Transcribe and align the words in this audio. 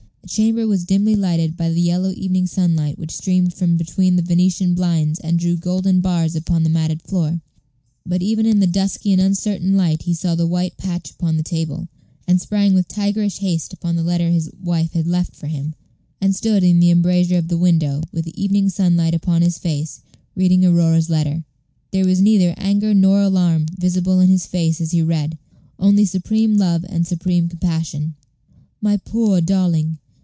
The 0.23 0.35
chamber 0.35 0.65
was 0.65 0.85
dimly 0.85 1.15
lighted 1.17 1.57
by 1.57 1.73
the 1.73 1.81
yellow 1.81 2.13
evening 2.15 2.47
sunlight 2.47 2.97
which 2.97 3.11
streamed 3.11 3.53
from 3.53 3.75
between 3.75 4.15
the 4.15 4.21
Venetian 4.21 4.75
blinds 4.75 5.19
and 5.19 5.37
drew 5.37 5.57
golden 5.57 5.99
bars 5.99 6.37
upon 6.37 6.63
the 6.63 6.69
matted 6.69 7.01
floor. 7.01 7.41
But 8.05 8.21
even 8.21 8.45
in 8.45 8.59
that 8.59 8.71
dusky 8.71 9.11
and 9.11 9.19
uncertain 9.19 9.75
light 9.75 10.03
he 10.03 10.13
saw 10.13 10.35
the 10.35 10.47
white 10.47 10.77
patch 10.77 11.11
upon 11.11 11.35
the 11.35 11.43
table, 11.43 11.89
and 12.27 12.39
sprang 12.39 12.73
with 12.73 12.87
tigerish 12.87 13.39
haste 13.39 13.73
upon 13.73 13.97
the 13.97 14.03
letter 14.03 14.29
his 14.29 14.49
wife 14.63 14.93
had 14.93 15.05
left 15.05 15.35
for 15.35 15.47
him. 15.47 15.73
He 15.73 15.73
drew 15.73 15.73
up 15.73 15.81
the 15.81 15.87
Venetian 15.89 16.11
blind, 16.11 16.17
and 16.21 16.35
stood 16.35 16.63
in 16.63 16.79
the 16.79 16.91
embrasure 16.91 17.37
of 17.37 17.47
the 17.49 17.57
window, 17.57 18.01
with 18.13 18.23
the 18.23 18.41
evening 18.41 18.69
sunlight 18.69 19.15
upon 19.15 19.41
his 19.41 19.57
face, 19.57 19.99
reading 20.35 20.63
Aurora's 20.63 21.09
letter. 21.09 21.43
There 21.89 22.05
was 22.05 22.21
neither 22.21 22.53
anger 22.57 22.93
nor 22.93 23.21
alarm 23.21 23.65
visible 23.77 24.21
in 24.21 24.29
his 24.29 24.45
face 24.45 24.79
as 24.79 24.91
he 24.91 25.01
read 25.01 25.37
only 25.77 26.05
supreme 26.05 26.55
love 26.55 26.85
and 26.87 27.05
supreme 27.05 27.49
compassion. 27.49 28.13
"My 28.81 28.95
poor 28.95 29.41
darling! 29.41 29.97